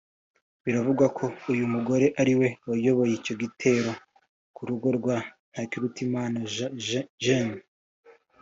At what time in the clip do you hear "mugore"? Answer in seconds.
1.73-2.05